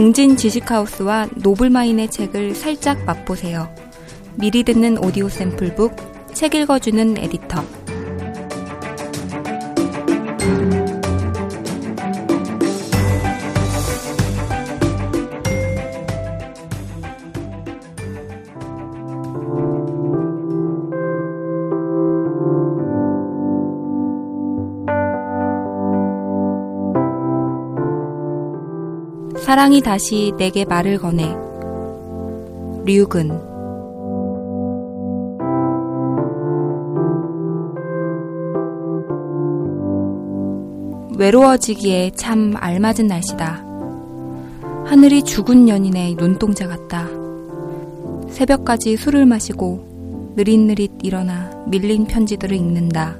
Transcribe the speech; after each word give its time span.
웅진 0.00 0.38
지식하우스와 0.38 1.28
노블마인의 1.36 2.10
책을 2.10 2.54
살짝 2.54 3.04
맛보세요. 3.04 3.68
미리 4.34 4.64
듣는 4.64 4.96
오디오 4.96 5.28
샘플북, 5.28 5.94
책 6.32 6.54
읽어주는 6.54 7.18
에디터. 7.18 7.79
사랑이 29.50 29.80
다시 29.80 30.32
내게 30.38 30.64
말을 30.64 30.98
거네. 30.98 31.24
류근 32.84 33.30
외로워지기에 41.18 42.12
참 42.12 42.54
알맞은 42.56 43.08
날씨다. 43.08 43.64
하늘이 44.86 45.24
죽은 45.24 45.68
연인의 45.68 46.14
눈동자 46.14 46.68
같다. 46.68 47.08
새벽까지 48.28 48.96
술을 48.96 49.26
마시고 49.26 50.32
느릿느릿 50.36 50.92
일어나 51.02 51.50
밀린 51.66 52.06
편지들을 52.06 52.56
읽는다. 52.56 53.16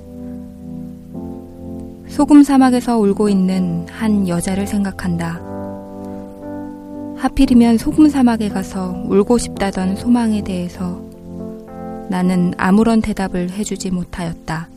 소금 2.06 2.44
사막에서 2.44 2.98
울고 2.98 3.28
있는 3.28 3.84
한 3.88 4.28
여자를 4.28 4.68
생각한다. 4.68 5.49
하필이면 7.20 7.76
소금 7.76 8.08
사막에 8.08 8.48
가서 8.48 9.04
울고 9.06 9.36
싶다던 9.36 9.96
소망에 9.96 10.42
대해서 10.42 11.02
나는 12.08 12.54
아무런 12.56 13.02
대답을 13.02 13.50
해주지 13.50 13.90
못하였다. 13.90 14.68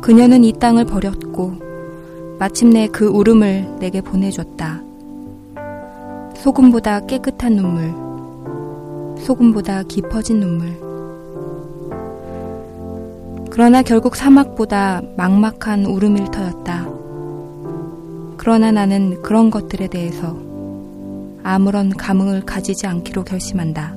그녀는 0.00 0.44
이 0.44 0.54
땅을 0.54 0.86
버렸고 0.86 1.56
마침내 2.38 2.88
그 2.88 3.06
울음을 3.06 3.76
내게 3.80 4.00
보내줬다. 4.00 4.80
소금보다 6.36 7.00
깨끗한 7.00 7.56
눈물, 7.56 7.92
소금보다 9.22 9.82
깊어진 9.82 10.40
눈물. 10.40 10.68
그러나 13.50 13.82
결국 13.82 14.16
사막보다 14.16 15.02
막막한 15.18 15.84
울음일 15.84 16.30
터였다. 16.30 16.88
그러나 18.38 18.72
나는 18.72 19.20
그런 19.20 19.50
것들에 19.50 19.88
대해서 19.88 20.45
아무런 21.48 21.90
감흥을 21.90 22.40
가지지 22.44 22.88
않기로 22.88 23.22
결심한다. 23.22 23.94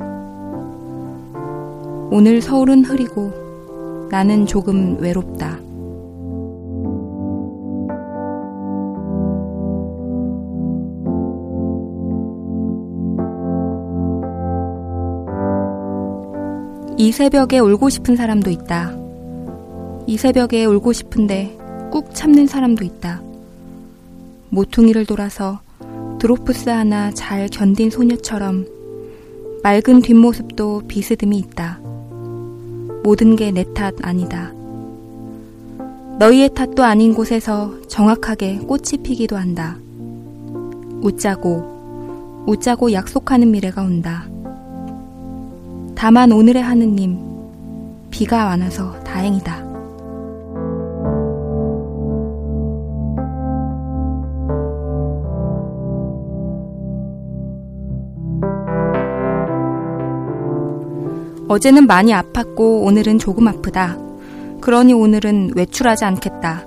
오늘 2.12 2.44
서울은 2.44 2.86
흐리고 2.86 4.08
나는 4.12 4.46
조금 4.46 5.00
외롭다. 5.00 5.58
이 16.98 17.12
새벽에 17.12 17.58
울고 17.58 17.90
싶은 17.90 18.16
사람도 18.16 18.52
있다. 18.52 18.96
이 20.06 20.18
새벽에 20.18 20.66
울고 20.66 20.94
싶은데 20.94 21.58
꾹 21.92 22.14
참는 22.14 22.46
사람도 22.46 22.86
있다. 22.86 23.24
모퉁이를 24.50 25.08
돌아서 25.08 25.62
드로프스 26.20 26.70
하나 26.70 27.12
잘 27.12 27.48
견딘 27.48 27.90
소녀처럼 27.90 28.68
맑은 29.64 30.02
뒷모습도 30.02 30.84
비스듬히 30.88 31.38
있다. 31.40 31.80
모든 33.04 33.36
게 33.36 33.52
내 33.52 33.64
탓 33.74 33.94
아니다. 34.02 34.52
너희의 36.20 36.54
탓도 36.54 36.84
아닌 36.84 37.14
곳에서 37.14 37.74
정확하게 37.88 38.58
꽃이 38.60 39.02
피기도 39.04 39.38
한다. 39.38 39.78
웃자고, 41.02 42.44
웃자고 42.46 42.92
약속하는 42.92 43.52
미래가 43.52 43.82
온다. 43.82 44.26
다만 45.96 46.34
오늘의 46.34 46.62
하느님, 46.62 47.18
비가 48.12 48.44
많아서 48.46 49.00
다행이다. 49.06 49.69
어제는 61.50 61.88
많이 61.88 62.12
아팠고 62.12 62.86
오늘은 62.86 63.18
조금 63.18 63.48
아프다. 63.48 63.98
그러니 64.62 64.94
오늘은 64.94 65.54
외출하지 65.56 66.06
않겠다. 66.06 66.64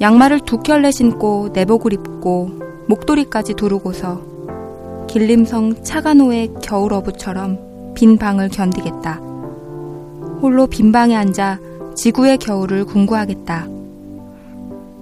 양말을 0.00 0.40
두 0.46 0.58
켤레 0.58 0.92
신고 0.92 1.48
내복을 1.52 1.92
입고 1.92 2.50
목도리까지 2.86 3.54
두르고서 3.54 4.22
길림성 5.08 5.82
차가노의 5.82 6.52
겨울어부처럼 6.62 7.94
빈 7.94 8.18
방을 8.18 8.50
견디겠다. 8.50 9.14
홀로 10.40 10.68
빈 10.68 10.92
방에 10.92 11.16
앉아 11.16 11.58
지구의 11.96 12.38
겨울을 12.38 12.84
궁구하겠다. 12.84 13.66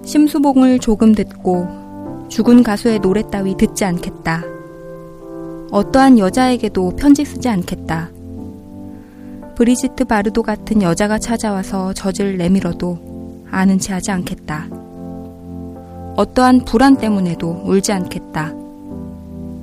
심수봉을 0.03 0.79
조금 0.79 1.13
듣고 1.13 1.67
죽은 2.29 2.63
가수의 2.63 2.97
노래 2.97 3.21
따위 3.29 3.55
듣지 3.55 3.85
않겠다. 3.85 4.43
어떠한 5.69 6.17
여자에게도 6.17 6.95
편지 6.95 7.23
쓰지 7.23 7.47
않겠다. 7.47 8.09
브리지트 9.55 10.05
바르도 10.05 10.43
같은 10.43 10.81
여자가 10.81 11.19
찾아와서 11.19 11.93
젖을 11.93 12.37
내밀어도 12.37 13.45
아는 13.51 13.79
체 13.79 13.93
하지 13.93 14.11
않겠다. 14.11 14.67
어떠한 16.15 16.65
불안 16.65 16.97
때문에도 16.97 17.61
울지 17.65 17.91
않겠다. 17.91 18.53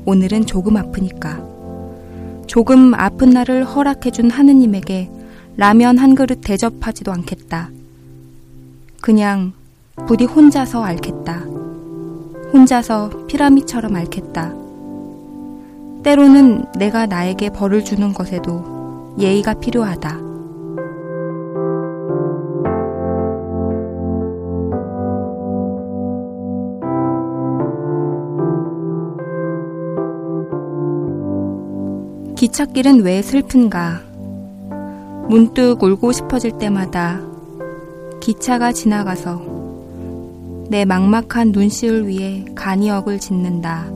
오늘은 0.04 0.46
조금 0.46 0.76
아프니까. 0.76 1.40
조금 2.46 2.94
아픈 2.94 3.30
날을 3.30 3.64
허락해준 3.64 4.30
하느님에게 4.30 5.10
라면 5.56 5.98
한 5.98 6.14
그릇 6.14 6.40
대접하지도 6.40 7.12
않겠다. 7.12 7.70
그냥 9.00 9.52
부디 10.06 10.24
혼자서 10.24 10.82
앓겠다. 10.82 11.40
혼자서 12.52 13.26
피라미처럼 13.26 13.94
앓겠다. 13.94 14.54
때로는 16.02 16.64
내가 16.78 17.06
나에게 17.06 17.50
벌을 17.50 17.84
주는 17.84 18.14
것에도 18.14 18.77
예의가 19.18 19.54
필요하다. 19.54 20.28
기찻길은 32.36 33.02
왜 33.02 33.20
슬픈가? 33.20 34.00
문득 35.28 35.82
울고 35.82 36.12
싶어질 36.12 36.52
때마다 36.56 37.20
기차가 38.20 38.72
지나가서 38.72 39.42
내 40.70 40.84
막막한 40.84 41.50
눈시울 41.50 42.06
위에 42.06 42.44
간이역을 42.54 43.18
짓는다. 43.18 43.90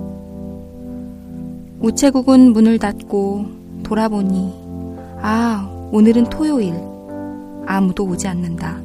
우체국은 1.80 2.52
문을 2.52 2.78
닫고 2.78 3.46
돌아보니 3.84 4.61
아, 5.24 5.68
오늘은 5.92 6.24
토요일. 6.24 6.74
아무도 7.64 8.04
오지 8.04 8.26
않는다. 8.26 8.80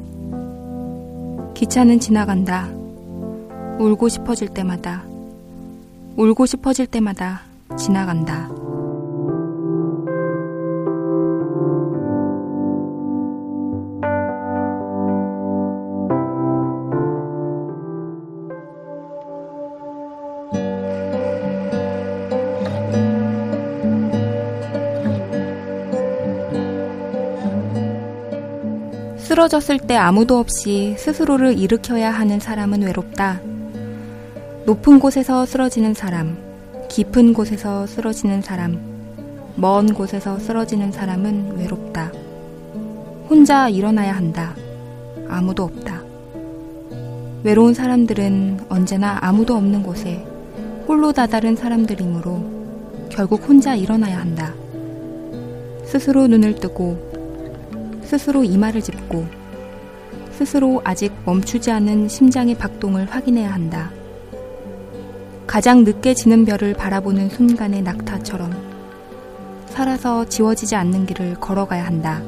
기차는 1.54 1.98
지나간다. 1.98 2.68
울고 3.80 4.08
싶어질 4.08 4.46
때마다, 4.48 5.02
울고 6.16 6.46
싶어질 6.46 6.86
때마다 6.86 7.42
지나간다. 7.76 8.50
쓰러졌을 29.38 29.78
때 29.78 29.94
아무도 29.94 30.36
없이 30.36 30.96
스스로를 30.98 31.56
일으켜야 31.56 32.10
하는 32.10 32.40
사람은 32.40 32.82
외롭다. 32.82 33.40
높은 34.66 34.98
곳에서 34.98 35.46
쓰러지는 35.46 35.94
사람, 35.94 36.36
깊은 36.88 37.34
곳에서 37.34 37.86
쓰러지는 37.86 38.42
사람, 38.42 38.80
먼 39.54 39.94
곳에서 39.94 40.40
쓰러지는 40.40 40.90
사람은 40.90 41.56
외롭다. 41.56 42.10
혼자 43.30 43.68
일어나야 43.68 44.16
한다. 44.16 44.56
아무도 45.28 45.62
없다. 45.62 46.02
외로운 47.44 47.74
사람들은 47.74 48.66
언제나 48.68 49.18
아무도 49.20 49.54
없는 49.54 49.84
곳에 49.84 50.26
홀로 50.88 51.12
다다른 51.12 51.54
사람들이므로 51.54 53.08
결국 53.08 53.48
혼자 53.48 53.76
일어나야 53.76 54.18
한다. 54.18 54.52
스스로 55.84 56.26
눈을 56.26 56.56
뜨고, 56.56 57.07
스스로 58.08 58.42
이마를 58.42 58.80
짚고, 58.80 59.26
스스로 60.32 60.80
아직 60.82 61.12
멈추지 61.26 61.70
않은 61.70 62.08
심장의 62.08 62.54
박동을 62.54 63.04
확인해야 63.04 63.52
한다. 63.52 63.90
가장 65.46 65.84
늦게 65.84 66.14
지는 66.14 66.46
별을 66.46 66.72
바라보는 66.72 67.28
순간의 67.28 67.82
낙타처럼 67.82 68.50
살아서 69.66 70.24
지워지지 70.24 70.74
않는 70.74 71.04
길을 71.04 71.34
걸어가야 71.34 71.84
한다. 71.84 72.22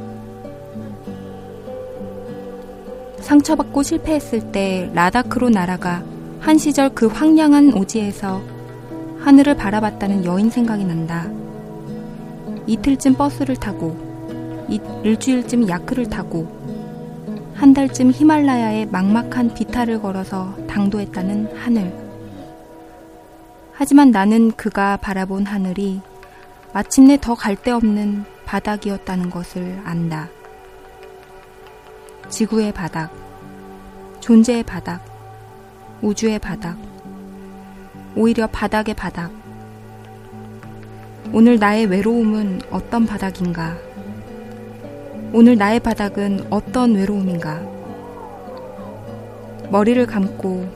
상처받고 3.21 3.83
실패했을 3.83 4.53
때 4.53 4.91
라다크로 4.93 5.49
날아가 5.49 6.03
한 6.41 6.59
시절 6.59 6.91
그 6.91 7.07
황량한 7.07 7.73
오지에서 7.73 8.43
하늘을 9.21 9.57
바라봤다는 9.57 10.27
여인 10.27 10.51
생각이 10.51 10.85
난다. 10.85 11.27
이틀쯤 12.67 13.15
버스를 13.15 13.57
타고, 13.57 14.10
일주일쯤 15.05 15.69
야크를 15.69 16.09
타고, 16.09 16.47
한 17.55 17.75
달쯤 17.75 18.13
히말라야의 18.13 18.87
막막한 18.87 19.55
비탈을 19.55 20.01
걸어서 20.01 20.55
당도했다는 20.67 21.57
하늘. 21.57 21.93
하지만 23.73 24.11
나는 24.11 24.53
그가 24.53 24.97
바라본 24.99 25.47
하늘이 25.47 26.01
마침내 26.73 27.19
더 27.21 27.35
갈 27.35 27.57
데 27.57 27.71
없는 27.71 28.25
바닥이었다는 28.45 29.31
것을 29.31 29.81
안다. 29.85 30.29
지구의 32.29 32.73
바닥, 32.73 33.11
존재의 34.21 34.63
바닥, 34.63 35.03
우주의 36.03 36.39
바닥, 36.39 36.77
오히려 38.17 38.47
바닥의 38.47 38.95
바닥. 38.95 39.31
오늘 41.33 41.59
나의 41.59 41.87
외로움은 41.87 42.61
어떤 42.71 43.07
바닥인가? 43.07 43.77
오늘 45.33 45.57
나의 45.57 45.79
바닥은 45.79 46.49
어떤 46.51 46.97
외로움인가? 46.97 47.63
머리를 49.71 50.05
감고 50.05 50.67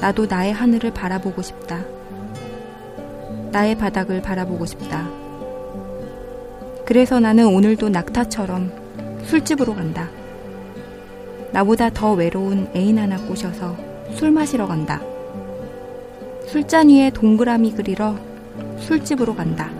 나도 0.00 0.24
나의 0.24 0.54
하늘을 0.54 0.90
바라보고 0.94 1.42
싶다. 1.42 1.84
나의 3.52 3.76
바닥을 3.76 4.22
바라보고 4.22 4.64
싶다. 4.64 5.06
그래서 6.86 7.20
나는 7.20 7.46
오늘도 7.46 7.90
낙타처럼 7.90 8.72
술집으로 9.24 9.74
간다. 9.74 10.08
나보다 11.52 11.90
더 11.90 12.14
외로운 12.14 12.68
애인 12.74 12.98
하나 12.98 13.18
꼬셔서 13.18 13.76
술 14.14 14.30
마시러 14.30 14.66
간다. 14.66 15.02
술잔 16.46 16.88
위에 16.88 17.10
동그라미 17.10 17.72
그리러 17.72 18.16
술집으로 18.78 19.34
간다. 19.34 19.70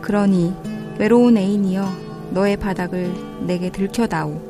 그러니 0.00 0.52
외로운 0.98 1.36
애인이여 1.36 2.09
너의 2.30 2.56
바닥을 2.56 3.46
내게 3.46 3.70
들켜다오. 3.70 4.40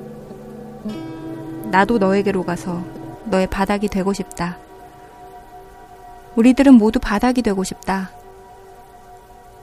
나도 1.70 1.98
너에게로 1.98 2.44
가서 2.44 2.84
너의 3.24 3.46
바닥이 3.46 3.88
되고 3.88 4.12
싶다. 4.12 4.58
우리들은 6.36 6.74
모두 6.74 6.98
바닥이 6.98 7.42
되고 7.42 7.64
싶다. 7.64 8.10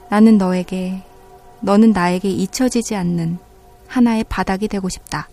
나는 0.09 0.37
너에게, 0.37 1.03
너는 1.59 1.91
나에게 1.91 2.29
잊혀지지 2.29 2.95
않는 2.95 3.39
하나의 3.87 4.23
바닥이 4.25 4.67
되고 4.67 4.89
싶다. 4.89 5.27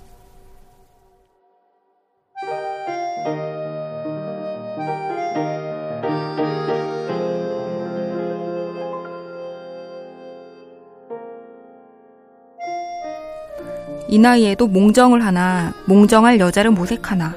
이 14.14 14.18
나이에도 14.20 14.68
몽정을 14.68 15.24
하나, 15.24 15.74
몽정할 15.86 16.38
여자를 16.38 16.70
모색하나. 16.70 17.34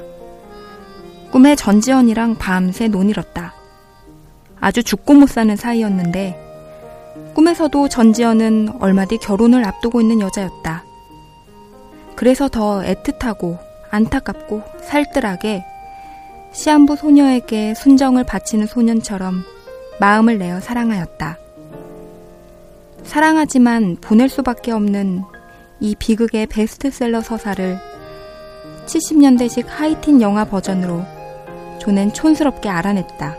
꿈에 1.32 1.56
전지현이랑 1.56 2.36
밤새 2.36 2.88
논일었다. 2.88 3.56
아주 4.60 4.84
죽고 4.84 5.16
못 5.16 5.28
사는 5.28 5.56
사이였는데, 5.56 6.40
꿈에서도 7.34 7.90
전지현은 7.90 8.74
얼마 8.80 9.06
뒤 9.06 9.18
결혼을 9.18 9.66
앞두고 9.66 10.02
있는 10.02 10.20
여자였다. 10.20 10.84
그래서 12.16 12.48
더 12.48 12.84
애틋하고 12.84 13.58
안타깝고 13.90 14.62
살뜰하게 14.84 15.66
시한부 16.52 16.96
소녀에게 16.96 17.74
순정을 17.74 18.24
바치는 18.24 18.68
소년처럼 18.68 19.44
마음을 20.00 20.38
내어 20.38 20.60
사랑하였다. 20.60 21.40
사랑하지만 23.04 23.98
보낼 24.00 24.30
수밖에 24.30 24.72
없는 24.72 25.24
이 25.80 25.96
비극의 25.96 26.48
베스트셀러 26.48 27.22
서사를 27.22 27.80
70년대식 28.88 29.68
하이틴 29.68 30.22
영화 30.22 30.46
버전으로 30.46 31.04
존엔 31.80 32.14
촌스럽게 32.14 32.70
알아냈다. 32.70 33.36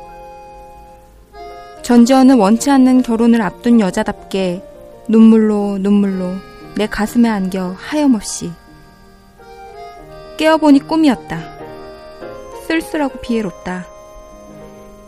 전지현은 1.83 2.39
원치 2.39 2.71
않는 2.71 3.03
결혼을 3.03 3.43
앞둔 3.43 3.81
여자답게 3.81 4.63
눈물로 5.09 5.79
눈물로 5.79 6.35
내 6.77 6.87
가슴에 6.87 7.29
안겨 7.29 7.75
하염없이 7.77 8.53
깨어보니 10.37 10.81
꿈이었다. 10.81 11.41
쓸쓸하고 12.67 13.21
비애롭다. 13.21 13.87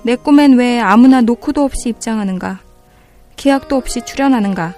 내 0.03 0.17
꿈엔 0.17 0.59
왜 0.59 0.81
아무나 0.81 1.21
노크도 1.21 1.63
없이 1.63 1.91
입장하는가? 1.91 2.61
계약도 3.37 3.77
없이 3.77 4.05
출연하는가? 4.05 4.75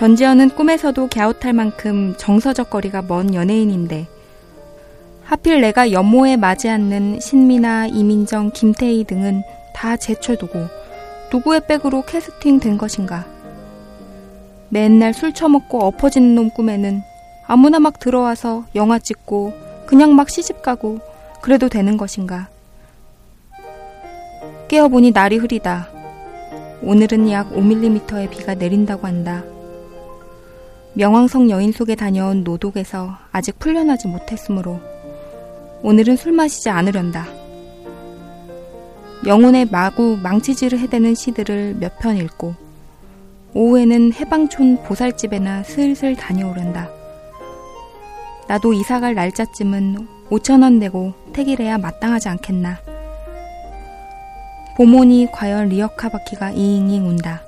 전지현은 0.00 0.48
꿈에서도 0.56 1.08
갸웃할 1.08 1.52
만큼 1.52 2.14
정서적 2.16 2.70
거리가 2.70 3.02
먼 3.02 3.34
연예인인데 3.34 4.08
하필 5.24 5.60
내가 5.60 5.92
연모에 5.92 6.38
맞지 6.38 6.70
않는 6.70 7.20
신미나 7.20 7.88
이민정, 7.88 8.50
김태희 8.50 9.04
등은 9.04 9.42
다 9.74 9.98
제쳐두고 9.98 10.58
누구의 11.30 11.66
백으로 11.68 12.00
캐스팅 12.06 12.60
된 12.60 12.78
것인가? 12.78 13.26
맨날 14.70 15.12
술 15.12 15.34
처먹고 15.34 15.84
엎어지는 15.84 16.34
놈 16.34 16.48
꿈에는 16.48 17.02
아무나 17.46 17.78
막 17.78 17.98
들어와서 17.98 18.64
영화 18.74 18.98
찍고 18.98 19.52
그냥 19.84 20.16
막 20.16 20.30
시집 20.30 20.62
가고 20.62 21.00
그래도 21.42 21.68
되는 21.68 21.98
것인가? 21.98 22.48
깨어보니 24.68 25.10
날이 25.10 25.36
흐리다. 25.36 25.90
오늘은 26.80 27.30
약 27.30 27.52
5mm의 27.52 28.30
비가 28.30 28.54
내린다고 28.54 29.06
한다. 29.06 29.44
명왕성 30.94 31.50
여인 31.50 31.72
속에 31.72 31.94
다녀온 31.94 32.42
노독에서 32.42 33.16
아직 33.30 33.58
풀려나지 33.58 34.08
못했으므로 34.08 34.80
오늘은 35.82 36.16
술 36.16 36.32
마시지 36.32 36.68
않으련다. 36.68 37.26
영혼의 39.26 39.68
마구 39.70 40.18
망치질을 40.22 40.78
해대는 40.78 41.14
시들을 41.14 41.76
몇 41.78 41.98
편 42.00 42.16
읽고 42.16 42.54
오후에는 43.54 44.12
해방촌 44.14 44.82
보살집에나 44.84 45.62
슬슬 45.62 46.16
다녀오른다. 46.16 46.88
나도 48.48 48.72
이사갈 48.72 49.14
날짜쯤은 49.14 50.08
5천원 50.30 50.78
내고 50.78 51.12
택일해야 51.32 51.78
마땅하지 51.78 52.28
않겠나. 52.28 52.78
보모니 54.76 55.28
과연 55.32 55.68
리어카 55.68 56.08
바퀴가 56.08 56.52
이잉잉 56.52 57.06
운다. 57.06 57.42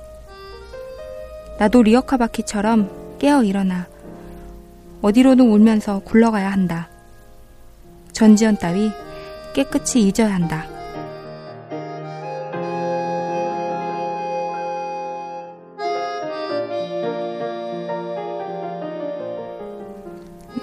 나도 1.59 1.83
리어카 1.83 2.17
바퀴처럼 2.17 3.02
깨어 3.23 3.43
일어나 3.45 3.87
어디로든 5.01 5.49
울면서 5.49 5.99
굴러가야 5.99 6.51
한다. 6.51 6.89
전지현 8.11 8.57
따위 8.57 8.91
깨끗이 9.53 10.01
잊어야 10.01 10.35
한다. 10.35 10.65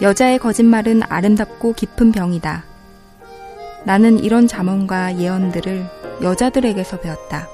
여자의 0.03 0.39
거짓말은 0.39 1.01
아름답고 1.09 1.73
깊은 1.73 2.13
병이다. 2.13 2.65
나는 3.87 4.19
이런 4.19 4.47
잠언과 4.47 5.17
예언들을 5.17 5.87
여자들에게서 6.23 7.01
배웠다. 7.01 7.49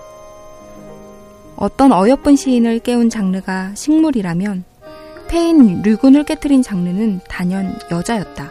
어떤 1.55 1.93
어여쁜 1.93 2.35
시인을 2.35 2.81
깨운 2.81 3.09
장르가 3.09 3.73
식물이라면 3.77 4.76
폐인 5.29 5.83
류근을 5.83 6.25
깨뜨린 6.25 6.63
장르는 6.63 7.21
단연 7.29 7.79
여자였다. 7.91 8.51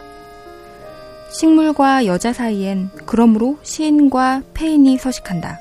식물과 1.30 2.06
여자 2.06 2.32
사이엔 2.32 2.90
그러므로 3.04 3.58
시인과 3.62 4.42
폐인이 4.54 4.96
서식한다. 4.98 5.58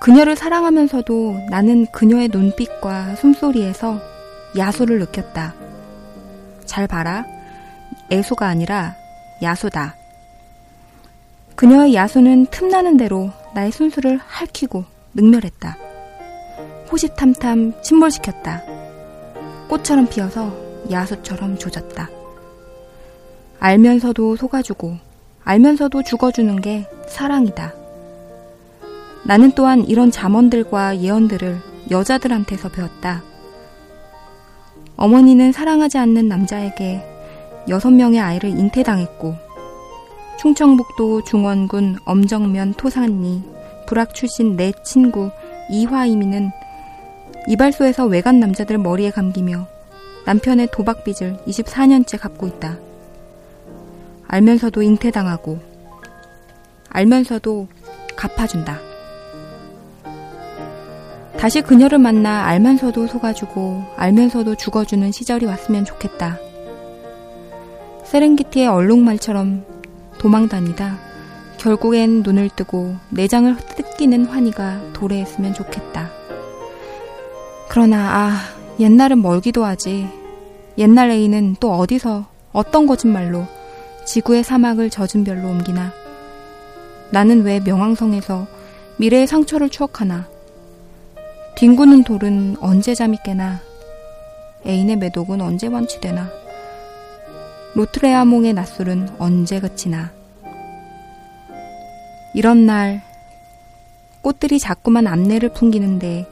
그녀를 0.00 0.36
사랑하면서도 0.36 1.46
나는 1.50 1.86
그녀의 1.86 2.28
눈빛과 2.32 3.16
숨소리에서 3.16 4.00
야소를 4.56 4.98
느꼈다. 5.00 5.54
잘 6.64 6.86
봐라. 6.86 7.24
애소가 8.10 8.46
아니라 8.46 8.94
야소다. 9.42 9.96
그녀의 11.54 11.94
야소는 11.94 12.46
틈나는 12.46 12.96
대로 12.96 13.30
나의 13.54 13.72
순수를 13.72 14.18
핥히고 14.18 14.84
능멸했다. 15.14 15.76
호시탐탐 16.92 17.82
침몰시켰다. 17.82 18.75
꽃처럼 19.68 20.06
피어서 20.08 20.52
야수처럼 20.90 21.58
조졌다. 21.58 22.08
알면서도 23.58 24.36
속아주고 24.36 24.96
알면서도 25.44 26.02
죽어주는 26.02 26.60
게 26.60 26.86
사랑이다. 27.08 27.72
나는 29.24 29.52
또한 29.52 29.84
이런 29.84 30.10
잠언들과 30.10 31.00
예언들을 31.00 31.60
여자들한테서 31.90 32.68
배웠다. 32.70 33.22
어머니는 34.96 35.52
사랑하지 35.52 35.98
않는 35.98 36.28
남자에게 36.28 37.02
여섯 37.68 37.90
명의 37.90 38.20
아이를 38.20 38.50
잉태당했고 38.50 39.34
충청북도 40.38 41.24
중원군 41.24 41.96
엄정면 42.04 42.74
토산리 42.74 43.42
불악 43.86 44.14
출신 44.14 44.56
내 44.56 44.72
친구 44.84 45.30
이화이미는 45.70 46.50
이발소에서 47.48 48.06
외간 48.06 48.40
남자들 48.40 48.78
머리에 48.78 49.10
감기며 49.10 49.68
남편의 50.24 50.68
도박 50.72 51.04
빚을 51.04 51.38
24년째 51.46 52.18
갚고 52.18 52.48
있다. 52.48 52.78
알면서도 54.26 54.82
잉태당하고 54.82 55.60
알면서도 56.90 57.68
갚아준다. 58.16 58.80
다시 61.38 61.60
그녀를 61.60 61.98
만나 61.98 62.46
알면서도 62.46 63.06
속아주고 63.06 63.84
알면서도 63.96 64.56
죽어주는 64.56 65.12
시절이 65.12 65.46
왔으면 65.46 65.84
좋겠다. 65.84 66.38
세렝게티의 68.04 68.66
얼룩말처럼 68.66 69.64
도망다니다 70.18 70.98
결국엔 71.58 72.22
눈을 72.22 72.50
뜨고 72.56 72.96
내장을 73.10 73.54
뜯기는 73.56 74.26
환희가 74.26 74.92
도래했으면 74.92 75.54
좋겠다. 75.54 76.15
그러나 77.68 77.98
아 77.98 78.40
옛날은 78.78 79.22
멀기도 79.22 79.64
하지. 79.64 80.08
옛날 80.78 81.10
애인은 81.10 81.56
또 81.60 81.72
어디서 81.74 82.26
어떤 82.52 82.86
거짓말로 82.86 83.46
지구의 84.04 84.44
사막을 84.44 84.90
젖은 84.90 85.24
별로 85.24 85.48
옮기나. 85.48 85.92
나는 87.10 87.42
왜 87.42 87.60
명왕성에서 87.60 88.46
미래의 88.98 89.26
상처를 89.26 89.68
추억하나. 89.68 90.28
뒹구는 91.56 92.04
돌은 92.04 92.56
언제 92.60 92.94
잠이 92.94 93.18
깨나. 93.24 93.60
애인의 94.66 94.96
매독은 94.96 95.40
언제 95.40 95.66
완치되나. 95.66 96.30
로트레아몽의 97.74 98.54
낯술은 98.54 99.16
언제 99.18 99.60
그치나. 99.60 100.10
이런 102.34 102.66
날 102.66 103.02
꽃들이 104.22 104.58
자꾸만 104.58 105.06
암내를 105.06 105.50
풍기는데 105.50 106.26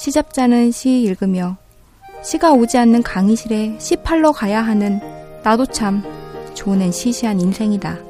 시잡자는 0.00 0.72
시 0.72 1.02
읽으며 1.02 1.58
시가 2.22 2.54
오지 2.54 2.78
않는 2.78 3.02
강의실에 3.02 3.76
시 3.78 3.96
팔러 3.96 4.32
가야 4.32 4.62
하는 4.62 4.98
나도 5.42 5.66
참 5.66 6.02
좋은 6.54 6.80
앤 6.80 6.90
시시한 6.90 7.38
인생이다. 7.38 8.09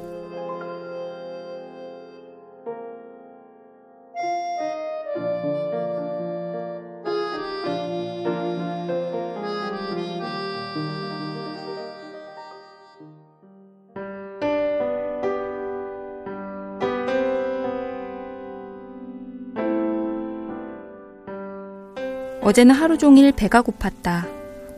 어제는 22.51 22.75
하루 22.75 22.99
종일 22.99 23.31
배가 23.31 23.63
고팠다. 23.63 24.27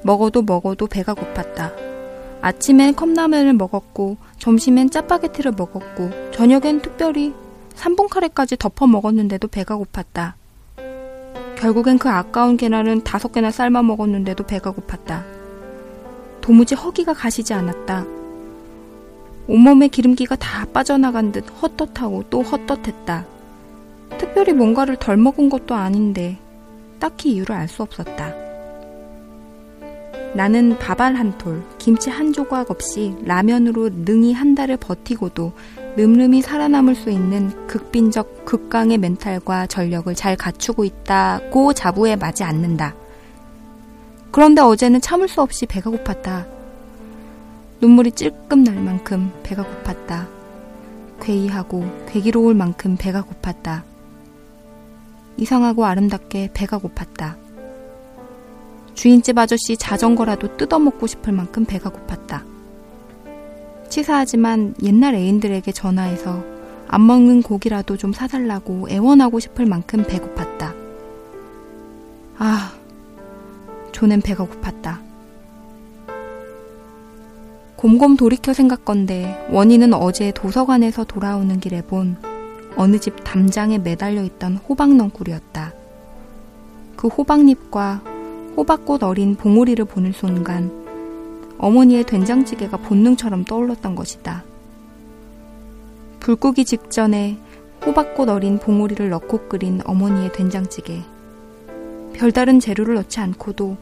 먹어도 0.02 0.42
먹어도 0.42 0.86
배가 0.88 1.14
고팠다. 1.14 1.72
아침엔 2.42 2.94
컵라면을 2.94 3.54
먹었고, 3.54 4.18
점심엔 4.38 4.90
짜파게티를 4.90 5.52
먹었고, 5.52 6.10
저녁엔 6.32 6.82
특별히 6.82 7.32
3분 7.74 8.10
카레까지 8.10 8.58
덮어 8.58 8.86
먹었는데도 8.86 9.48
배가 9.48 9.78
고팠다. 9.78 10.34
결국엔 11.56 11.96
그 11.96 12.10
아까운 12.10 12.58
계란은 12.58 13.04
다섯 13.04 13.32
개나 13.32 13.50
삶아 13.50 13.80
먹었는데도 13.80 14.44
배가 14.44 14.70
고팠다. 14.72 15.24
도무지 16.42 16.74
허기가 16.74 17.14
가시지 17.14 17.54
않았다. 17.54 18.04
온몸에 19.48 19.88
기름기가 19.88 20.36
다 20.36 20.66
빠져나간 20.74 21.32
듯 21.32 21.46
헛헛하고 21.62 22.24
또 22.28 22.42
헛헛했다. 22.42 23.24
특별히 24.18 24.52
뭔가를 24.52 24.96
덜 24.96 25.16
먹은 25.16 25.48
것도 25.48 25.74
아닌데 25.74 26.38
딱히 27.02 27.32
이유를 27.32 27.56
알 27.56 27.66
수 27.66 27.82
없었다. 27.82 28.32
나는 30.36 30.78
밥알 30.78 31.16
한 31.16 31.36
톨, 31.36 31.60
김치 31.78 32.10
한 32.10 32.32
조각 32.32 32.70
없이 32.70 33.16
라면으로 33.24 33.90
능히 33.90 34.32
한 34.32 34.54
달을 34.54 34.76
버티고도 34.76 35.52
늠름히 35.96 36.42
살아남을 36.42 36.94
수 36.94 37.10
있는 37.10 37.66
극빈적 37.66 38.44
극강의 38.44 38.98
멘탈과 38.98 39.66
전력을 39.66 40.14
잘 40.14 40.36
갖추고 40.36 40.84
있다고 40.84 41.72
자부해 41.72 42.14
마지 42.14 42.44
않는다. 42.44 42.94
그런데 44.30 44.62
어제는 44.62 45.00
참을 45.00 45.26
수 45.26 45.42
없이 45.42 45.66
배가 45.66 45.90
고팠다. 45.90 46.46
눈물이 47.80 48.12
찔끔 48.12 48.62
날 48.62 48.76
만큼 48.76 49.32
배가 49.42 49.64
고팠다. 49.64 50.28
괴이하고 51.20 51.84
괴기로울 52.06 52.54
만큼 52.54 52.96
배가 52.96 53.22
고팠다. 53.22 53.91
이상하고 55.36 55.84
아름답게 55.84 56.50
배가 56.54 56.78
고팠다. 56.78 57.36
주인집 58.94 59.38
아저씨 59.38 59.76
자전거라도 59.76 60.56
뜯어먹고 60.56 61.06
싶을 61.06 61.32
만큼 61.32 61.64
배가 61.64 61.90
고팠다. 61.90 62.42
치사하지만 63.88 64.74
옛날 64.82 65.14
애인들에게 65.14 65.70
전화해서 65.72 66.42
안 66.88 67.06
먹는 67.06 67.42
고기라도 67.42 67.96
좀 67.96 68.12
사달라고 68.12 68.88
애원하고 68.90 69.40
싶을 69.40 69.66
만큼 69.66 70.02
배고팠다. 70.04 70.74
아, 72.38 72.72
조는 73.92 74.20
배가 74.20 74.46
고팠다. 74.46 74.98
곰곰 77.76 78.16
돌이켜 78.16 78.52
생각건데 78.52 79.48
원인은 79.50 79.92
어제 79.92 80.32
도서관에서 80.32 81.04
돌아오는 81.04 81.58
길에 81.60 81.82
본 81.82 82.16
어느 82.76 82.98
집 82.98 83.22
담장에 83.24 83.78
매달려 83.78 84.22
있던 84.22 84.56
호박넝쿨이었다. 84.56 85.72
그 86.96 87.08
호박잎과 87.08 88.02
호박꽃 88.56 89.02
어린 89.02 89.34
봉오리를 89.34 89.84
보는 89.84 90.12
순간 90.12 90.70
어머니의 91.58 92.04
된장찌개가 92.04 92.76
본능처럼 92.78 93.44
떠올랐던 93.44 93.94
것이다. 93.94 94.44
불 96.20 96.36
끄기 96.36 96.64
직전에 96.64 97.38
호박꽃 97.84 98.28
어린 98.28 98.58
봉오리를 98.58 99.08
넣고 99.08 99.48
끓인 99.48 99.80
어머니의 99.84 100.32
된장찌개. 100.32 101.02
별다른 102.12 102.60
재료를 102.60 102.94
넣지 102.94 103.20
않고도 103.20 103.76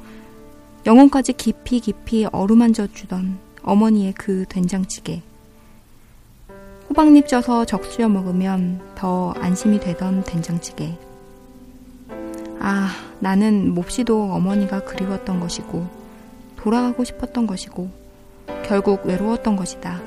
영혼까지 0.87 1.35
깊이 1.35 1.81
깊이 1.81 2.27
어루만져 2.31 2.87
주던 2.87 3.39
어머니의 3.63 4.15
그 4.17 4.47
된장찌개. 4.49 5.23
호박잎 6.91 7.29
쪄서 7.29 7.65
적수여 7.65 8.09
먹으면 8.09 8.81
더 8.97 9.33
안심이 9.39 9.79
되던 9.79 10.25
된장찌개. 10.25 10.99
아, 12.59 12.91
나는 13.21 13.73
몹시도 13.73 14.33
어머니가 14.33 14.85
그리웠던 14.85 15.39
것이고, 15.39 15.87
돌아가고 16.57 17.05
싶었던 17.05 17.47
것이고, 17.47 17.89
결국 18.65 19.07
외로웠던 19.07 19.55
것이다. 19.55 20.01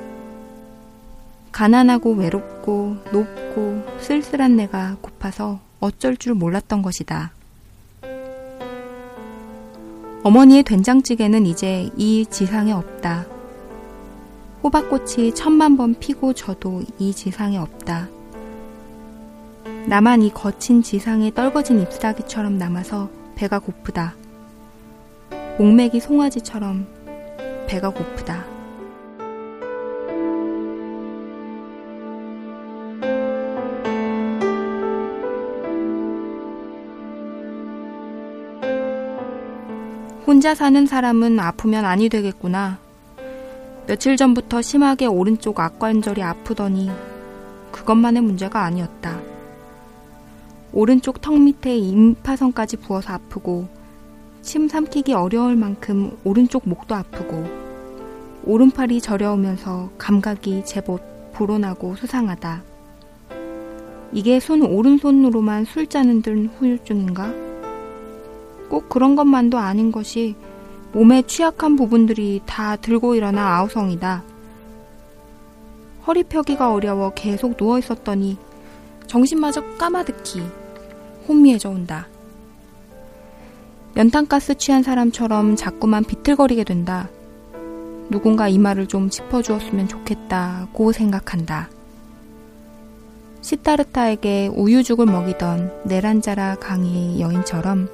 가난하고 1.52 2.12
외롭고 2.12 2.96
높고 3.12 3.82
쓸쓸한 4.00 4.56
내가 4.56 4.96
고파서 5.00 5.60
어쩔 5.80 6.18
줄 6.18 6.34
몰랐던 6.34 6.82
것이다. 6.82 7.32
어머니의 10.22 10.64
된장찌개는 10.64 11.46
이제 11.46 11.88
이 11.96 12.26
지상에 12.26 12.72
없다. 12.72 13.33
호박꽃이 14.64 15.34
천만 15.34 15.76
번 15.76 15.94
피고 15.94 16.32
져도 16.32 16.82
이 16.98 17.12
지상에 17.12 17.58
없다. 17.58 18.08
나만 19.86 20.22
이 20.22 20.30
거친 20.32 20.82
지상에 20.82 21.30
떨궈진 21.34 21.82
잎사귀처럼 21.82 22.56
남아서 22.56 23.10
배가 23.34 23.58
고프다. 23.58 24.14
목맥이 25.58 26.00
송아지처럼 26.00 26.86
배가 27.66 27.90
고프다. 27.90 28.46
혼자 40.26 40.54
사는 40.54 40.86
사람은 40.86 41.38
아프면 41.38 41.84
아니 41.84 42.08
되겠구나. 42.08 42.83
며칠 43.86 44.16
전부터 44.16 44.62
심하게 44.62 45.04
오른쪽 45.04 45.60
악관절이 45.60 46.22
아프더니 46.22 46.90
그것만의 47.70 48.22
문제가 48.22 48.62
아니었다. 48.62 49.20
오른쪽 50.72 51.20
턱 51.20 51.38
밑에 51.38 51.76
임파선까지 51.76 52.78
부어서 52.78 53.12
아프고 53.12 53.68
침 54.40 54.68
삼키기 54.68 55.12
어려울 55.12 55.56
만큼 55.56 56.16
오른쪽 56.24 56.66
목도 56.66 56.94
아프고 56.94 57.44
오른팔이 58.44 59.02
저려오면서 59.02 59.90
감각이 59.98 60.64
제법 60.64 61.32
불어나고 61.34 61.96
수상하다. 61.96 62.62
이게 64.12 64.40
손 64.40 64.62
오른손으로만 64.62 65.66
술 65.66 65.86
짜는 65.86 66.22
듯 66.22 66.50
후유증인가? 66.58 67.32
꼭 68.70 68.88
그런 68.88 69.14
것만도 69.14 69.58
아닌 69.58 69.92
것이 69.92 70.36
몸의 70.94 71.24
취약한 71.24 71.74
부분들이 71.74 72.40
다 72.46 72.76
들고 72.76 73.16
일어나 73.16 73.56
아우성이다. 73.56 74.22
허리 76.06 76.22
펴기가 76.22 76.72
어려워 76.72 77.10
계속 77.10 77.56
누워 77.56 77.80
있었더니 77.80 78.38
정신마저 79.08 79.60
까마득히 79.76 80.42
혼미해져 81.26 81.70
온다. 81.70 82.06
연탄가스 83.96 84.54
취한 84.56 84.84
사람처럼 84.84 85.56
자꾸만 85.56 86.04
비틀거리게 86.04 86.62
된다. 86.62 87.08
누군가 88.08 88.48
이 88.48 88.58
말을 88.58 88.86
좀 88.86 89.10
짚어주었으면 89.10 89.88
좋겠다고 89.88 90.92
생각한다. 90.92 91.70
시타르타에게 93.40 94.50
우유죽을 94.54 95.06
먹이던 95.06 95.82
네란자라 95.86 96.56
강의 96.56 97.20
여인처럼 97.20 97.88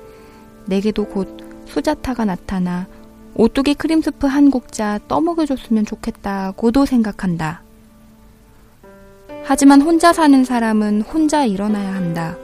내게도 0.66 1.06
곧 1.06 1.49
수자타가 1.70 2.24
나타나 2.24 2.86
오뚜기 3.34 3.74
크림스프 3.74 4.26
한 4.26 4.50
국자 4.50 4.98
떠먹여줬으면 5.08 5.86
좋겠다고도 5.86 6.84
생각한다. 6.84 7.62
하지만 9.44 9.80
혼자 9.80 10.12
사는 10.12 10.44
사람은 10.44 11.02
혼자 11.02 11.44
일어나야 11.44 11.94
한다. 11.94 12.36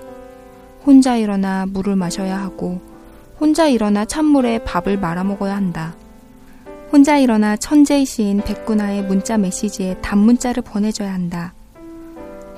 혼자 0.85 1.17
일어나 1.17 1.67
물을 1.67 1.97
마셔야 1.97 2.41
하고, 2.41 2.81
혼자 3.39 3.67
일어나 3.67 4.05
찬물에 4.05 4.65
밥을 4.65 4.99
말아 4.99 5.25
먹어야 5.25 5.57
한다. 5.57 5.95
혼자 6.93 7.19
일어나 7.19 7.57
시인 8.07 8.41
백구나의 8.43 9.03
문자 9.05 9.37
메시지에 9.37 9.97
단문자를 10.01 10.63
보내줘야 10.63 11.13
한다. 11.13 11.53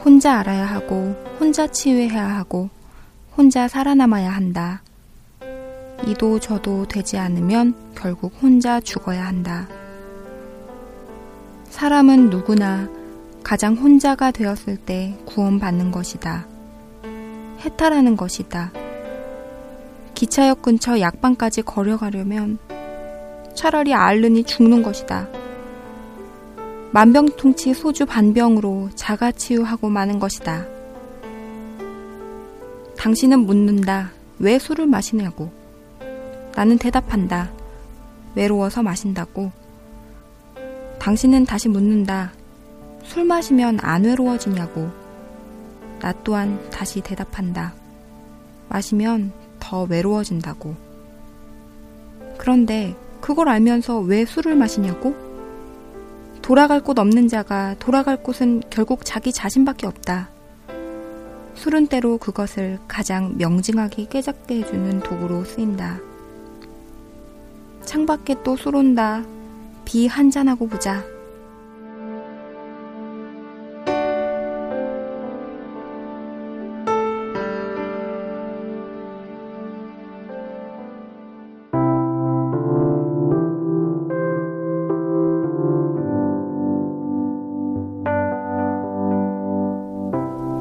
혼자 0.05 0.39
알아야 0.39 0.67
하고, 0.67 1.17
혼자 1.41 1.67
치유해야 1.67 2.37
하고, 2.37 2.69
혼자 3.37 3.67
살아남아야 3.69 4.31
한다. 4.31 4.83
이도 6.09 6.41
저도 6.41 6.87
되지 6.87 7.19
않으면 7.19 7.75
결국 7.95 8.33
혼자 8.41 8.81
죽어야 8.81 9.27
한다. 9.27 9.69
사람은 11.69 12.31
누구나 12.31 12.89
가장 13.45 13.75
혼자가 13.75 14.31
되었을 14.31 14.79
때 14.79 15.19
구원받는 15.27 15.91
것이다. 15.91 16.47
해탈하는 17.61 18.17
것이다. 18.17 18.73
기차역 20.15 20.63
근처 20.63 20.99
약방까지 20.99 21.61
걸어가려면 21.63 22.59
차라리 23.55 23.93
앓느니 23.93 24.45
죽는 24.45 24.83
것이다. 24.83 25.29
만병통치 26.93 27.75
소주 27.75 28.07
반병으로 28.07 28.89
자가치유하고 28.95 29.91
마는 29.91 30.19
것이다. 30.19 30.65
당신은 32.97 33.41
묻는다. 33.41 34.13
왜 34.39 34.59
술을 34.59 34.87
마시냐고. 34.87 35.58
나는 36.59 36.77
대답한다. 36.77 37.53
외로워서 38.35 38.83
마신다고. 38.83 39.53
당신은 40.99 41.47
다시 41.47 41.69
묻는다. 41.69 42.33
술 43.05 43.25
마시면 43.25 43.79
안 43.81 44.03
외로워지냐고. 44.03 44.91
나 46.01 46.13
또한 46.25 46.59
다시 46.71 47.01
대답한다. 47.01 47.75
마시면 48.71 49.31
더 49.61 49.85
외로워진다고. 49.85 50.75
그런데 52.39 52.97
그걸 53.21 53.49
알면서 53.51 54.01
왜 54.01 54.25
술을 54.25 54.57
마시냐고? 54.57 55.15
돌아갈 56.43 56.81
곳 56.81 56.99
없는 56.99 57.29
자가 57.29 57.77
돌아갈 57.79 58.21
곳은 58.21 58.63
결국 58.69 59.05
자기 59.05 59.33
자신밖에 59.33 59.87
없다. 59.87 60.29
술은 61.55 61.87
때로 61.87 62.19
그것을 62.19 62.81
가장 62.89 63.37
명징하게 63.39 64.07
깨닫게 64.07 64.57
해주는 64.57 64.99
도구로 65.05 65.45
쓰인다. 65.45 66.08
창밖에 67.89 68.43
또 68.43 68.55
술 68.55 68.77
온다. 68.77 69.25
비 69.87 70.07
한잔하고 70.07 70.69
보자. 70.69 71.03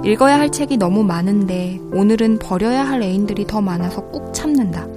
읽어야 0.05 0.39
할 0.39 0.49
책이 0.49 0.77
너무 0.77 1.03
많은데 1.03 1.81
오늘은 1.91 2.39
버려야 2.39 2.85
할 2.85 3.03
애인들이 3.03 3.45
더 3.45 3.59
많아서 3.59 4.01
꾹 4.11 4.33
참는다. 4.33 4.96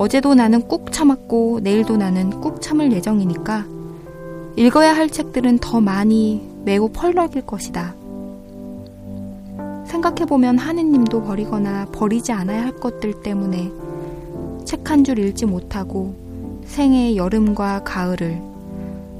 어제도 0.00 0.34
나는 0.34 0.62
꾹 0.66 0.90
참았고 0.90 1.60
내일도 1.62 1.98
나는 1.98 2.30
꾹 2.40 2.62
참을 2.62 2.90
예정이니까 2.90 3.66
읽어야 4.56 4.96
할 4.96 5.10
책들은 5.10 5.58
더 5.58 5.82
많이 5.82 6.42
매우 6.64 6.88
펄럭일 6.88 7.44
것이다. 7.44 7.94
생각해보면 9.84 10.56
하느님도 10.56 11.22
버리거나 11.24 11.88
버리지 11.92 12.32
않아야 12.32 12.62
할 12.62 12.72
것들 12.76 13.20
때문에 13.22 13.70
책 14.64 14.90
한 14.90 15.04
줄 15.04 15.18
읽지 15.18 15.44
못하고 15.44 16.14
생애 16.64 17.14
여름과 17.14 17.82
가을을 17.84 18.40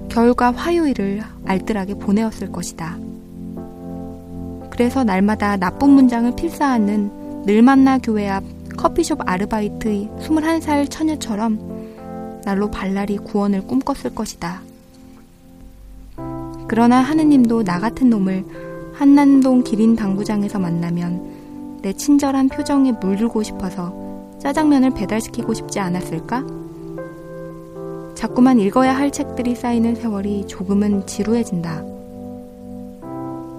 겨울과 0.08 0.52
화요일을 0.52 1.20
알뜰하게 1.44 1.96
보내었을 1.96 2.52
것이다. 2.52 2.96
그래서 4.70 5.04
날마다 5.04 5.58
나쁜 5.58 5.90
문장을 5.90 6.34
필사하는 6.36 7.44
늘 7.44 7.60
만나 7.60 7.98
교회 7.98 8.30
앞 8.30 8.42
커피숍 8.80 9.20
아르바이트의 9.26 10.08
21살 10.22 10.90
처녀처럼 10.90 12.40
날로 12.46 12.70
발랄이 12.70 13.18
구원을 13.18 13.66
꿈꿨을 13.66 14.14
것이다. 14.14 14.62
그러나 16.66 17.00
하느님도 17.00 17.62
나 17.64 17.78
같은 17.78 18.08
놈을 18.08 18.42
한남동 18.94 19.64
기린 19.64 19.96
당구장에서 19.96 20.58
만나면 20.58 21.80
내 21.82 21.92
친절한 21.92 22.48
표정에 22.48 22.92
물들고 22.92 23.42
싶어서 23.42 23.94
짜장면을 24.38 24.94
배달시키고 24.94 25.52
싶지 25.52 25.78
않았을까? 25.78 26.46
자꾸만 28.14 28.58
읽어야 28.60 28.96
할 28.96 29.10
책들이 29.10 29.56
쌓이는 29.56 29.94
세월이 29.94 30.46
조금은 30.46 31.06
지루해진다. 31.06 31.84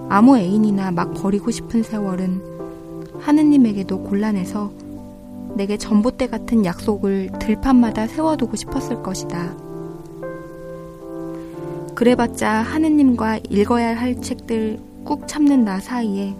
아무 0.08 0.36
애인이나 0.36 0.90
막 0.90 1.14
버리고 1.14 1.52
싶은 1.52 1.84
세월은 1.84 2.42
하느님에게도 3.20 4.02
곤란해서 4.02 4.81
내게 5.54 5.76
전봇대 5.76 6.28
같은 6.28 6.64
약속을 6.64 7.30
들판마다 7.38 8.06
세워두고 8.06 8.56
싶었을 8.56 9.02
것이다. 9.02 9.56
그래봤자 11.94 12.50
하느님과 12.50 13.40
읽어야 13.50 13.96
할 13.96 14.20
책들 14.20 14.80
꾹 15.04 15.28
참는 15.28 15.64
나 15.64 15.78
사이에 15.78 16.34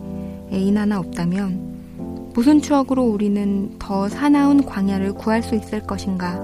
애인 0.51 0.79
하나 0.79 0.99
없다면 0.99 2.31
무슨 2.35 2.61
추억으로 2.61 3.05
우리는 3.05 3.79
더 3.79 4.09
사나운 4.09 4.65
광야를 4.65 5.15
구할 5.15 5.43
수 5.43 5.55
있을 5.55 5.83
것인가? 5.83 6.41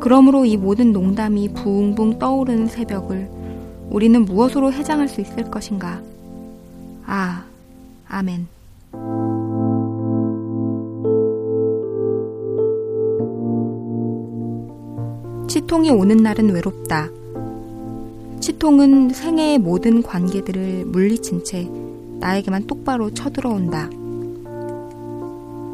그러므로 0.00 0.44
이 0.44 0.56
모든 0.56 0.92
농담이 0.92 1.54
붕붕 1.54 2.18
떠오르는 2.18 2.66
새벽을 2.66 3.30
우리는 3.88 4.24
무엇으로 4.24 4.72
해장할 4.72 5.08
수 5.08 5.20
있을 5.20 5.44
것인가? 5.44 6.02
아, 7.06 7.44
아멘. 8.08 8.46
치통이 15.72 15.88
오는 15.88 16.18
날은 16.18 16.50
외롭다. 16.50 17.08
치통은 18.40 19.08
생애의 19.08 19.58
모든 19.58 20.02
관계들을 20.02 20.84
물리친 20.84 21.44
채 21.44 21.66
나에게만 22.20 22.66
똑바로 22.66 23.14
쳐들어온다. 23.14 23.88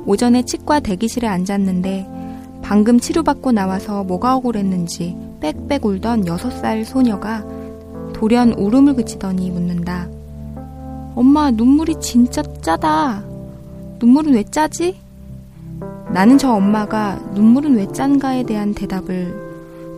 오전에 0.06 0.44
치과 0.44 0.78
대기실에 0.78 1.26
앉았는데 1.26 2.60
방금 2.62 3.00
치료받고 3.00 3.50
나와서 3.50 4.04
뭐가 4.04 4.36
억울했는지 4.36 5.16
빽빽 5.40 5.84
울던 5.84 6.26
6살 6.26 6.84
소녀가 6.84 7.44
돌연 8.12 8.52
울음을 8.52 8.94
그치더니 8.94 9.50
묻는다. 9.50 10.06
엄마, 11.16 11.50
눈물이 11.50 11.96
진짜 12.00 12.40
짜다. 12.62 13.24
눈물은 13.98 14.34
왜 14.34 14.44
짜지? 14.44 14.96
나는 16.12 16.38
저 16.38 16.52
엄마가 16.52 17.16
눈물은 17.34 17.74
왜 17.74 17.88
짠가에 17.88 18.44
대한 18.44 18.74
대답을 18.74 19.47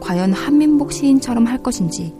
과연 0.00 0.32
한민복 0.32 0.92
시인처럼 0.92 1.46
할 1.46 1.58
것인지 1.58 2.14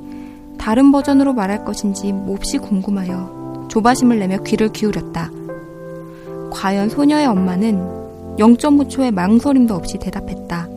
다른 0.58 0.92
버전으로 0.92 1.32
말할 1.32 1.64
것인지 1.64 2.12
몹시 2.12 2.58
궁금하여 2.58 3.68
조바심을 3.68 4.18
내며 4.18 4.42
귀를 4.42 4.68
기울였다. 4.68 5.30
과연 6.50 6.90
소녀의 6.90 7.26
엄마는 7.26 8.36
0.5초의 8.38 9.12
망설임도 9.12 9.74
없이 9.74 9.98
대답했다. 9.98 10.68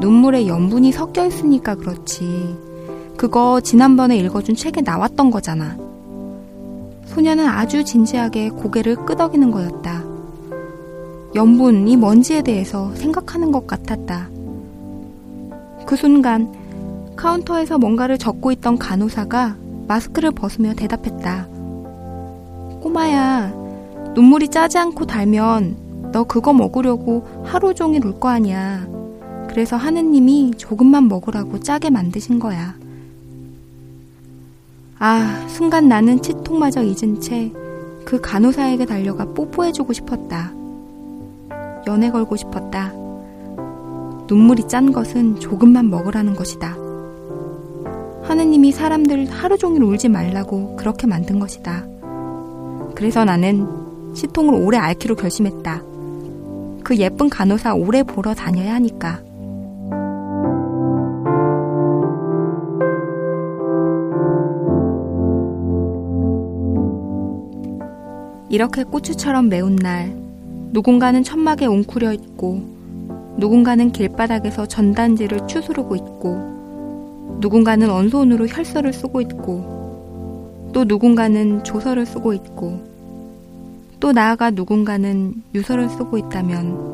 눈물에 0.00 0.46
염분이 0.46 0.92
섞여 0.92 1.26
있으니까 1.26 1.74
그렇지. 1.74 2.56
그거 3.16 3.60
지난번에 3.60 4.16
읽어준 4.16 4.54
책에 4.54 4.80
나왔던 4.80 5.30
거잖아. 5.30 5.76
소녀는 7.06 7.46
아주 7.46 7.84
진지하게 7.84 8.50
고개를 8.50 8.96
끄덕이는 9.04 9.50
거였다. 9.50 10.04
염분이 11.34 11.96
뭔지에 11.96 12.42
대해서 12.42 12.94
생각하는 12.94 13.52
것 13.52 13.66
같았다. 13.66 14.30
그 15.90 15.96
순간 15.96 16.54
카운터에서 17.16 17.76
뭔가를 17.76 18.16
적고 18.16 18.52
있던 18.52 18.78
간호사가 18.78 19.56
마스크를 19.88 20.30
벗으며 20.30 20.72
대답했다. 20.74 21.48
꼬마야, 22.80 23.52
눈물이 24.14 24.50
짜지 24.50 24.78
않고 24.78 25.06
달면 25.06 26.10
너 26.12 26.22
그거 26.22 26.52
먹으려고 26.52 27.26
하루 27.44 27.74
종일 27.74 28.06
울 28.06 28.20
거 28.20 28.28
아니야. 28.28 28.86
그래서 29.48 29.74
하느님이 29.74 30.52
조금만 30.56 31.08
먹으라고 31.08 31.58
짜게 31.58 31.90
만드신 31.90 32.38
거야. 32.38 32.76
아, 35.00 35.44
순간 35.48 35.88
나는 35.88 36.22
치통마저 36.22 36.84
잊은 36.84 37.20
채 37.20 37.50
그 38.04 38.20
간호사에게 38.20 38.86
달려가 38.86 39.24
뽀뽀해주고 39.24 39.92
싶었다. 39.92 40.52
연애 41.88 42.10
걸고 42.12 42.36
싶었다. 42.36 42.99
눈물이 44.30 44.68
짠 44.68 44.92
것은 44.92 45.40
조금만 45.40 45.90
먹으라는 45.90 46.36
것이다. 46.36 46.76
하느님이 48.22 48.70
사람들 48.70 49.28
하루 49.28 49.58
종일 49.58 49.82
울지 49.82 50.08
말라고 50.08 50.76
그렇게 50.76 51.08
만든 51.08 51.40
것이다. 51.40 51.84
그래서 52.94 53.24
나는 53.24 53.66
시통을 54.14 54.54
오래 54.54 54.78
앓기로 54.78 55.16
결심했다. 55.16 55.82
그 56.84 56.96
예쁜 56.98 57.28
간호사 57.28 57.74
오래 57.74 58.04
보러 58.04 58.32
다녀야 58.32 58.74
하니까. 58.74 59.20
이렇게 68.48 68.84
고추처럼 68.84 69.48
매운 69.48 69.74
날, 69.74 70.14
누군가는 70.72 71.20
천막에 71.24 71.66
웅크려 71.66 72.12
있고, 72.12 72.79
누군가는 73.36 73.90
길바닥에서 73.92 74.66
전단지를 74.66 75.46
추스르고 75.46 75.96
있고, 75.96 77.38
누군가는 77.40 77.88
언손으로 77.88 78.46
혈서를 78.48 78.92
쓰고 78.92 79.20
있고, 79.22 80.70
또 80.72 80.84
누군가는 80.84 81.64
조서를 81.64 82.06
쓰고 82.06 82.32
있고, 82.34 82.80
또 83.98 84.12
나아가 84.12 84.50
누군가는 84.50 85.34
유서를 85.54 85.88
쓰고 85.88 86.18
있다면, 86.18 86.90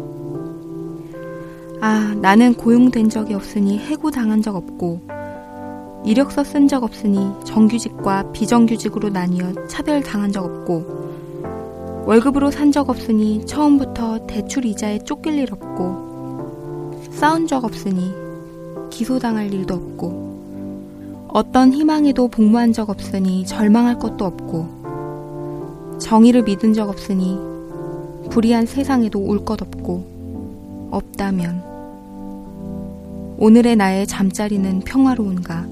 아, 1.81 2.15
나는 2.21 2.55
고용된 2.55 3.09
적이 3.11 3.35
없으니 3.35 3.79
해고당한 3.79 4.43
적 4.43 4.57
없고, 4.57 5.01
이력서 6.05 6.45
쓴 6.45 6.69
적 6.69 6.85
없으니 6.85 7.33
정규직과 7.45 8.31
비정규직으로 8.33 9.09
나뉘어 9.09 9.67
차별당한 9.67 10.31
적 10.33 10.45
없고, 10.45 11.07
월급으로 12.07 12.53
산 12.53 12.71
적 12.71 12.89
없으니 12.89 13.45
처음부터 13.47 14.27
대출 14.29 14.65
이자에 14.65 15.01
쫓길 15.01 15.35
일 15.41 15.53
없고 15.53 16.06
싸운 17.17 17.47
적 17.47 17.65
없으니 17.65 18.13
기소당할 18.91 19.53
일도 19.53 19.73
없고 19.75 21.29
어떤 21.29 21.73
희망에도 21.73 22.29
복무한 22.29 22.75
적 22.75 22.91
없으니 22.91 23.47
절망할 23.47 23.99
것도 23.99 24.27
없고 24.27 25.97
정의를 25.99 26.43
믿은 26.43 26.75
적 26.75 26.91
없으니 26.91 27.39
불의한 28.29 28.67
세상에도 28.67 29.19
울것 29.19 29.63
없고 29.63 30.89
없다면 30.91 31.63
오늘의 33.39 33.77
나의 33.77 34.07
잠자리는 34.07 34.81
평화로운가 34.81 35.67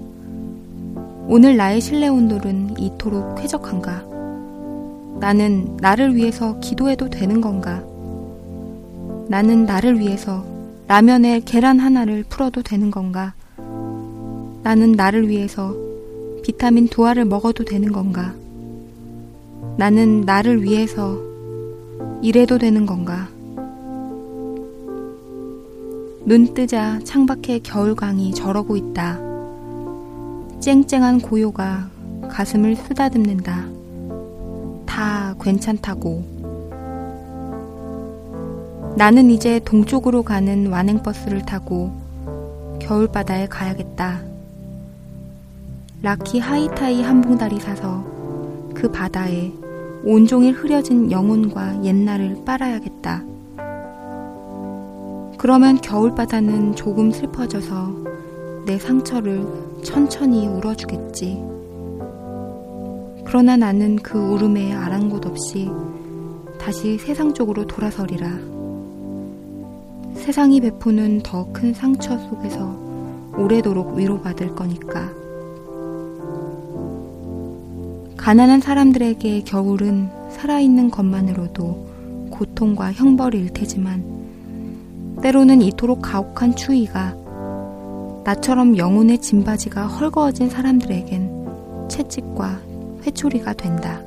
오늘 1.29 1.59
나의 1.59 1.83
실내 1.83 2.09
온돌은 2.09 2.79
이토록 2.79 3.35
쾌적한가 3.35 4.03
나는 5.21 5.77
나를 5.77 6.17
위해서 6.17 6.59
기도해도 6.61 7.11
되는 7.11 7.43
건가? 7.43 7.85
나는 9.29 9.67
나를 9.67 9.99
위해서 9.99 10.54
라면에 10.87 11.41
계란 11.41 11.79
하나를 11.79 12.25
풀어도 12.29 12.63
되는 12.63 12.91
건가? 12.91 13.33
나는 14.63 14.93
나를 14.93 15.29
위해서 15.29 15.75
비타민 16.43 16.89
두 16.89 17.07
알을 17.07 17.25
먹어도 17.25 17.65
되는 17.65 17.91
건가? 17.91 18.35
나는 19.79 20.21
나를 20.23 20.63
위해서 20.63 21.19
이래도 22.21 22.59
되는 22.59 22.85
건가? 22.85 23.29
눈 26.27 26.53
뜨자 26.53 26.99
창밖에 27.05 27.61
겨울광이 27.61 28.35
저러고 28.35 28.77
있다. 28.77 29.19
쨍쨍한 30.61 31.21
고요가 31.21 31.89
가슴을 32.31 32.77
쓰다듬는다. 32.77 33.67
다 34.85 35.35
괜찮다고. 35.41 36.34
나는 38.97 39.29
이제 39.29 39.59
동쪽으로 39.65 40.23
가는 40.23 40.69
완행버스를 40.69 41.45
타고 41.45 41.93
겨울바다에 42.81 43.49
가야겠다. 43.49 44.23
라키 46.01 46.39
하이타이 46.39 47.03
한 47.03 47.21
봉다리 47.21 47.59
사서 47.59 48.05
그 48.73 48.89
바다에 48.93 49.53
온종일 50.05 50.55
흐려진 50.55 51.11
영혼과 51.11 51.83
옛날을 51.83 52.43
빨아야겠다. 52.45 53.25
그러면 55.39 55.81
겨울바다는 55.81 56.77
조금 56.77 57.11
슬퍼져서 57.11 58.05
내 58.65 58.79
상처를 58.79 59.45
천천히 59.83 60.47
울어주겠지. 60.47 61.43
그러나 63.25 63.57
나는 63.57 63.97
그 63.97 64.19
울음에 64.19 64.73
아랑곳 64.73 65.27
없이 65.27 65.69
다시 66.61 66.97
세상 66.97 67.35
쪽으로 67.35 67.67
돌아서리라. 67.67 68.54
세상이 70.25 70.59
베푸는 70.63 71.21
더 71.23 71.45
큰 71.53 71.75
상처 71.75 72.17
속에서 72.17 72.75
오래도록 73.37 73.95
위로받을 73.95 74.55
거니까. 74.55 75.13
가난한 78.17 78.63
사람들에게 78.63 79.43
겨울은 79.43 80.09
살아있는 80.31 80.91
것만으로도 80.91 82.29
고통과 82.31 82.91
형벌일 82.91 83.51
테지만, 83.51 84.03
때로는 85.21 85.61
이토록 85.61 86.01
가혹한 86.01 86.57
추위가 86.57 87.15
나처럼 88.25 88.79
영혼의 88.79 89.19
짐바지가 89.19 89.87
헐거워진 89.89 90.49
사람들에겐 90.49 91.87
채찍과 91.91 92.61
회초리가 93.07 93.53
된다. 93.53 94.01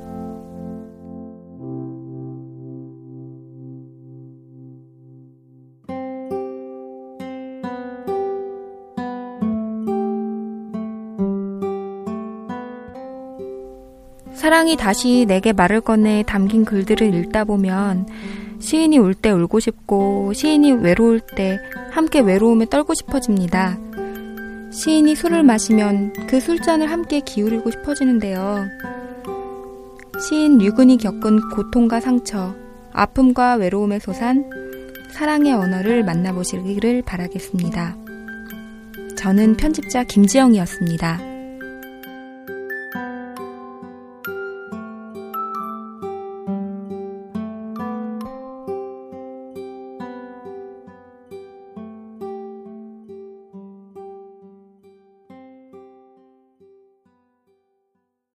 사랑이 14.38 14.78
다시 14.78 15.26
내게 15.28 15.52
말을 15.52 15.82
꺼내 15.82 16.24
담긴 16.26 16.64
글들을 16.64 17.12
읽다 17.16 17.44
보면 17.44 18.06
시인이 18.60 18.98
울 19.00 19.16
때 19.16 19.32
울고 19.32 19.60
싶고 19.60 20.32
시인이 20.34 20.74
외로울 20.74 21.20
때 21.20 21.60
함께 21.90 22.20
외로움에 22.20 22.68
떨고 22.70 22.94
싶어집니다. 22.94 23.80
시인이 24.72 25.16
술을 25.16 25.42
마시면 25.42 26.14
그 26.28 26.40
술잔을 26.40 26.92
함께 26.92 27.20
기울이고 27.20 27.72
싶어지는데요. 27.72 28.68
시인 30.20 30.60
류근이 30.60 30.98
겪은 30.98 31.50
고통과 31.56 32.00
상처, 32.00 32.54
아픔과 32.94 33.56
외로움에 33.56 33.98
솟한 33.98 34.46
사랑의 35.14 35.54
언어를 35.54 36.04
만나보시기를 36.04 37.02
바라겠습니다. 37.02 37.96
저는 39.18 39.58
편집자 39.58 40.04
김지영이었습니다. 40.04 41.37